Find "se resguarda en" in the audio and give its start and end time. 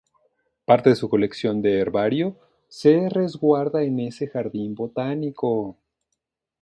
2.67-3.99